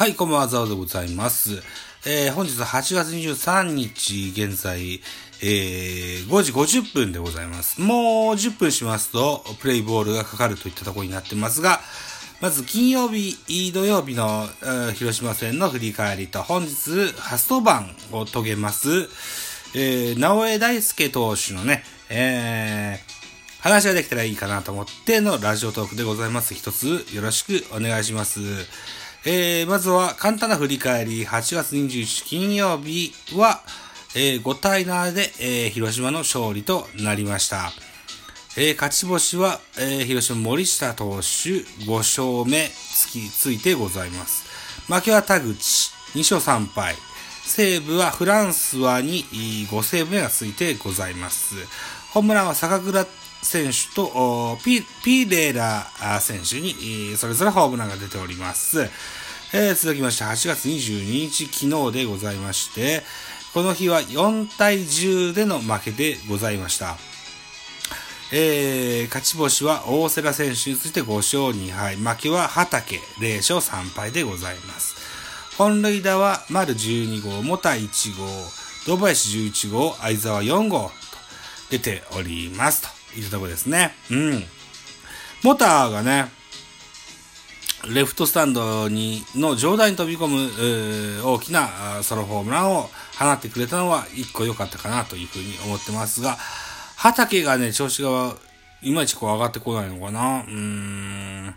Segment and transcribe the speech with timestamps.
[0.00, 1.62] はい、こんばんは、ザオでございます。
[2.06, 4.98] えー、本日8月23日現在、
[5.42, 7.82] えー、5時50分でございます。
[7.82, 7.96] もう
[8.32, 11.80] 10分しますと、プレイボールがかかるといったところになってますが、
[12.40, 14.48] まず金曜日、土曜日の、
[14.94, 19.06] 広島戦の振り返りと、本日、初登板を遂げます、
[19.74, 26.54] えー、直江大輔投手のね、えー、話ができたらいいかなと思ってのラジオトークでございます。
[26.54, 28.40] 一つよろしくお願いします。
[29.26, 33.60] えー、まずは簡単な振り返り、8月21日金曜日は、
[34.16, 37.70] えー、5対7で、えー、広島の勝利となりました。
[38.56, 44.48] えー、勝ち星は、えー、広島森下投手5勝目つきついてございます。
[44.90, 46.96] 負けは田口2勝3敗。
[47.44, 49.24] 西武はフランスはに
[49.68, 51.56] 5セーブ目がついてございます。
[52.12, 53.04] ホームランは坂倉
[53.42, 58.88] 選手とピピレーラー選手にそれぞれホームランが出ております。
[59.52, 63.02] えー、続きまして8月22日昨日でございまして、
[63.52, 66.96] この日は4対10での負けでございました。
[68.32, 74.94] えー、勝ち星は大瀬良選手について5勝2敗、負けは畑0勝3敗でございます。
[75.58, 78.26] 本塁打は丸12号、モタ1号、
[78.86, 80.92] 堂林11号、相沢4号と
[81.70, 82.99] 出ておりますと。
[83.16, 83.94] いったとこですね。
[84.10, 84.44] うん。
[85.42, 86.30] モターがね、
[87.88, 96.36] レフトスタンドに、の上段に飛び込む、大きなソロホームランを放ってくれたのは一個良かったかなというふうに思ってますが、
[96.96, 98.34] 畑がね、調子が
[98.82, 100.40] いまいちこう上がってこないのかな。
[100.40, 101.54] うーん。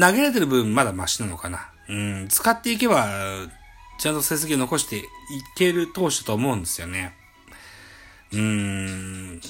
[0.00, 1.70] 投げれてる分まだマシなのかな。
[1.88, 2.28] うん。
[2.28, 3.08] 使っていけば、
[3.98, 5.04] ちゃんと成績を残してい
[5.56, 7.14] ける投手と思うんですよね。
[8.32, 9.40] うーん。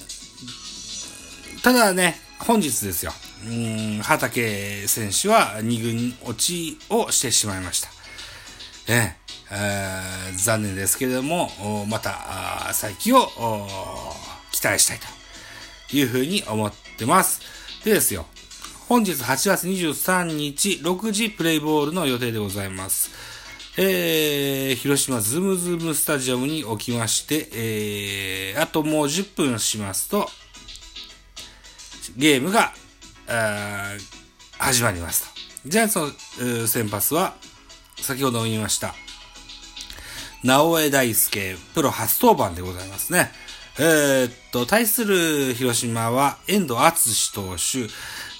[1.63, 3.13] ただね、本日ですよ。
[3.47, 7.87] うん、畑選手は2軍落ちをしてしまいました。
[8.89, 9.15] え
[9.49, 11.49] えー、残念ですけれども、
[11.89, 13.29] また、再起を
[14.51, 14.99] 期待したい
[15.89, 17.39] というふうに思ってます。
[17.85, 18.25] でですよ、
[18.89, 23.09] 本日8月23日6時プレイボールの予定でございます。
[23.77, 30.29] えー、広島ズムズムスタジアムにおきまして、えー、あともう10分しますと、
[32.15, 32.73] ゲームが、
[34.59, 35.23] 始まります
[35.63, 35.69] と。
[35.69, 37.33] ジャイアンツの先発は、
[37.99, 38.93] 先ほど言いました、
[40.43, 43.31] 直江大輔、プロ初登板でございますね。
[43.79, 47.87] えー、っと、対する広島は、遠藤敦投手、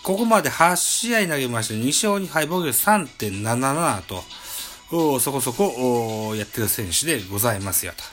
[0.04, 8.04] ここまで8試合投げまして、2勝2敗防御3.77と、そこそこやってる選手でございますよと。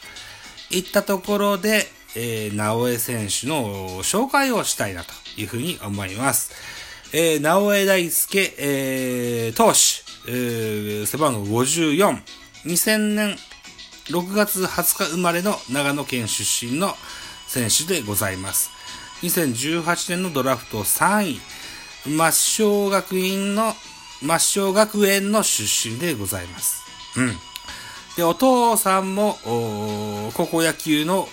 [0.75, 6.53] いったところで、えー、直江選手の紹介をしたいなというふうに思います。
[7.13, 12.19] えー、直江大輔、えー、投手、えー、背番号54、
[12.67, 13.37] 2000年
[14.11, 16.95] 6月20日生まれの長野県出身の
[17.47, 18.71] 選手でございます。
[19.23, 21.41] 2018年のドラフト3位、
[22.07, 23.75] 抹消学院の、
[24.23, 26.83] 抹消学園の出身でございます。
[27.17, 27.50] うん。
[28.21, 29.39] で、お父さんも、
[30.35, 31.27] 高校野球の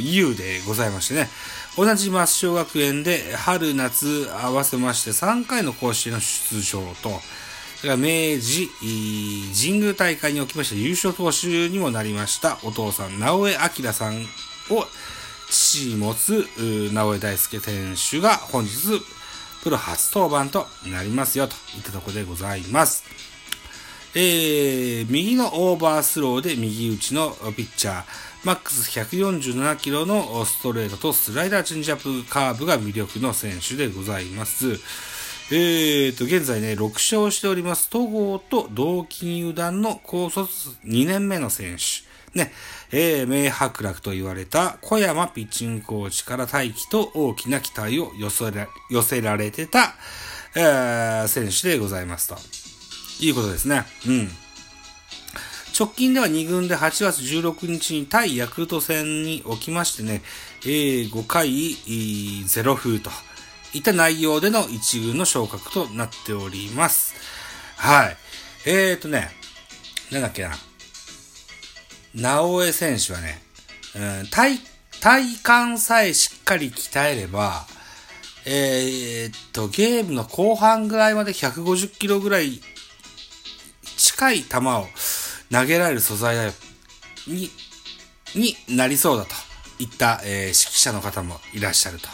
[0.00, 1.28] U でございましてね、
[1.76, 7.20] 同じ抹消学園で春夏合わせまして3回の甲子園の出場と、
[7.76, 8.68] それから明治
[9.54, 14.22] 神宮大会におきまして優勝投手にもなりましたお父さん、直江明さん
[14.70, 14.84] を
[15.48, 16.48] 父持つ
[16.92, 19.00] 直江大輔選手が本日
[19.62, 23.04] プロ初登板となりますよといったところでございます。
[24.14, 28.04] えー、右のオーバースローで右打ちのピッチャー、
[28.44, 34.78] マックス147キロのストレートとスライダーチェンジアップカーブが魅力の選手でございます。
[35.50, 42.08] えーと、現在ね、6勝しております、戸郷と同期入団の高卒2年目の選手。
[42.38, 42.52] ね、
[42.92, 49.94] えー、名伯楽と言われた小山ピッチングコーチから大気と大きな期待を寄せら寄せられてた、
[50.54, 52.67] えー、選手でございますと。
[53.20, 53.84] いうことですね。
[54.06, 54.28] うん。
[55.78, 60.22] 直近では2軍で8月16日に対ヤクルト戦におきましてね、
[60.64, 63.10] えー、5回0風と
[63.72, 67.14] いった内容での1軍の昇格となっております。
[67.76, 68.16] はい。
[68.66, 69.30] えーとね、
[70.10, 70.50] なんだっけな。
[72.14, 73.40] 直江選手はね、
[73.94, 74.58] うん、体、
[75.00, 75.22] 体
[75.72, 77.66] 幹さえしっかり鍛えれば、
[78.46, 82.60] えー、っと、ゲームの後半ぐらいまで150キロぐらい
[83.98, 84.86] 近い球を
[85.52, 86.52] 投げられる素材だよ、
[87.26, 87.50] に、
[88.34, 89.30] になりそうだと
[89.78, 92.08] いった、えー、指揮者の方もいらっしゃると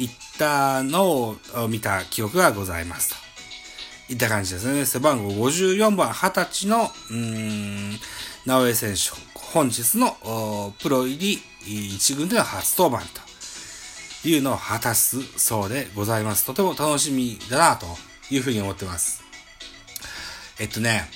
[0.00, 1.36] いったのを
[1.68, 4.86] 見た記憶がございますといった感じですね。
[4.86, 7.98] 背番号54番、20歳の、うん、
[8.46, 13.06] 直江選手、本日のプロ入り1軍での初登板
[14.22, 16.46] というのを果たすそうでございます。
[16.46, 17.86] とても楽しみだなと
[18.30, 19.29] いうふうに思ってます。
[20.60, 21.08] えっとね、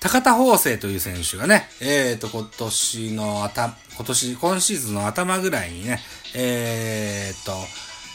[0.00, 6.00] 高田法生という選手がね、えっ、と、今年の頭、今年、今シーズンの頭ぐらいにね、
[6.34, 7.52] えっ、と、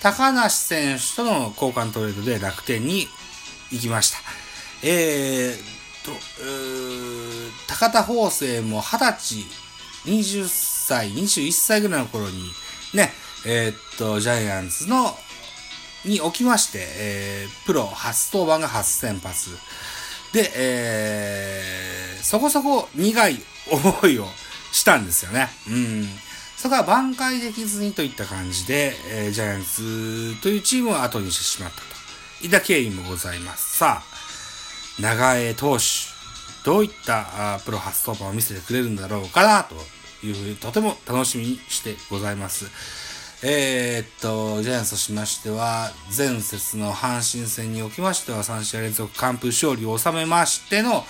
[0.01, 3.06] 高梨選手との交換トレードで楽天に
[3.72, 4.18] 行きました。
[4.84, 6.12] えー、と、
[7.68, 9.46] 高田法生も20歳、
[10.06, 12.50] 20歳、21歳ぐらいの頃に、
[12.96, 13.12] ね、
[13.46, 15.16] えー、っと、ジャイアンツの、
[16.06, 19.51] におきまして、えー、プロ初登板が初先発。
[20.34, 23.38] で、えー、そこそこ苦い
[23.72, 24.25] 思いを
[24.72, 25.50] したんですよね。
[25.68, 26.07] うん。
[26.57, 33.78] そこは挽回できずにといった感じで、えー、ジャイアンツというチームを後にしてしまったといった経緯もございます。
[33.78, 35.84] さあ、長江投手、
[36.66, 39.75] どういったプロ初登板を見せてくれるんだろうかなと
[40.25, 42.66] いうふうにとても楽しみにしてございます。
[43.41, 51.06] えー、っと、ジャイアンツとしましては、前節の阪神戦におきましては3試合連続完封勝利を収めましての、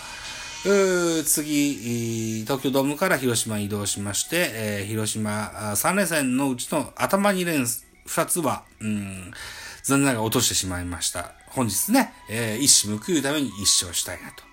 [1.26, 9.31] 次、東京ドームから広島に移動しまして、えー、広島3連戦のうちの頭2連、2つは、うん、
[9.81, 11.31] 残念ながら落としてしまいました。
[11.48, 14.44] 本日ね、えー、一矢報いるために一勝したいなと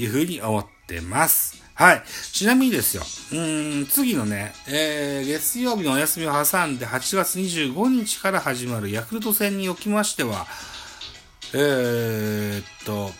[0.00, 1.63] いうふうに思ってます。
[1.74, 2.02] はい。
[2.32, 10.46] ちなみにですよ、うん、次のね、えー、月曜日のお休みを挟んで8月25日から始まるヤクルト戦におきましては、
[11.52, 13.10] えー、っと、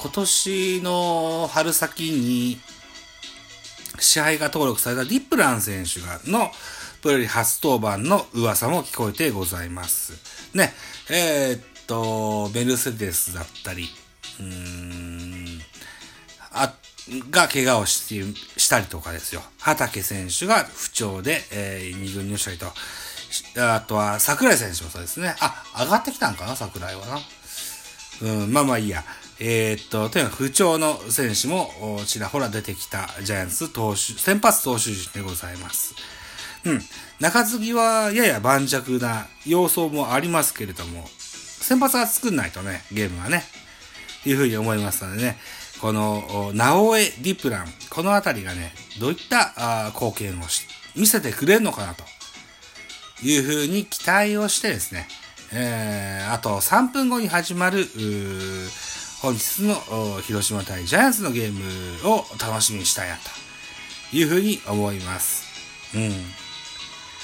[0.00, 2.58] 今年の春先に
[3.98, 6.50] 支配が登録されたディップラン選手が、の
[7.02, 10.12] プロリ初登板の噂も聞こえてございます。
[10.56, 10.72] ね、
[11.10, 13.88] えー、っと、ベルセデスだったり、
[14.40, 15.03] うーん、
[16.54, 16.74] あ、
[17.30, 18.24] が怪我をし
[18.56, 19.42] したりとかですよ。
[19.58, 22.66] 畑選手が不調で、えー、2軍入したりと。
[23.56, 25.34] あとは、桜井選手もそうですね。
[25.40, 27.18] あ、上がってきたんかな桜井はな。
[28.22, 29.04] うん、まあまあいいや。
[29.40, 31.68] えー、っと、とにかく不調の選手も
[32.06, 35.94] ちらほら出てきたジャイアンツ投手、先発投手陣でございます。
[36.64, 36.80] うん。
[37.20, 43.42] 中継ぎはやや盤石な様相もありますけれども、先発は作んないとね、ゲームはね、
[44.24, 45.38] いうふうに思いますのでね、
[45.84, 50.66] この、直江ディプラン、このあたりがね、どういった貢献をし
[50.96, 52.04] 見せてくれるのかなと
[53.22, 55.06] いうふうに期待をしてですね、
[55.52, 57.84] えー、あと3分後に始まる、
[59.20, 65.44] 本日の広島対ジャイアンツのゲームを楽しみにしたいなというふうに思います。
[65.94, 66.12] うん。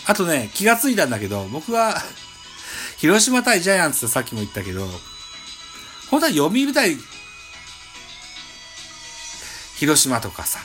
[0.06, 2.02] あとね、気がついたんだけど、僕は
[3.00, 4.86] 広島対ジャイアンツってさっきも言ったけど、
[6.10, 6.98] 本当は読売対
[9.80, 10.60] 広島とかさ、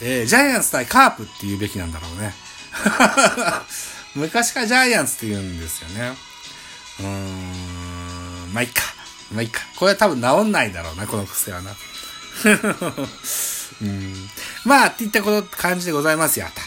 [0.00, 2.34] えー、ジャイアンツ対カープって言うべきなんだろうね。
[4.16, 6.16] 昔からジャイアンツって言うんですよね。
[6.98, 8.82] うーん、まあ、いっか。
[9.30, 9.60] まあいいか。
[9.76, 11.70] これは多分治んないだろうな、この癖はな。
[13.82, 14.30] うん、
[14.64, 16.60] まあ、っていったこと感じでございますよ、と。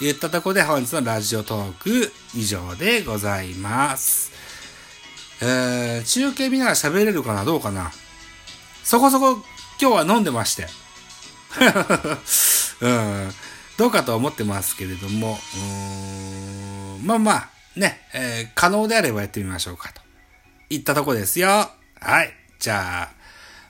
[0.00, 4.32] 言ったとこで本日のラジオトーク以上でございます。
[5.42, 7.92] えー、中継見ながら喋れるかなどうかな
[8.84, 9.44] そこそこ
[9.80, 10.87] 今日は飲んでまして。
[12.80, 13.34] うん、
[13.76, 15.38] どうかと思ってますけれども、
[16.98, 20.00] うん、まあまあ、ね、えー、可能であればやってみましょうかと。
[20.70, 21.70] いったとこですよ。
[22.00, 22.32] はい。
[22.58, 23.18] じゃあ、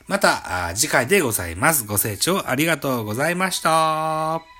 [0.07, 1.85] また次回でございます。
[1.85, 4.58] ご清聴ありがとうございました。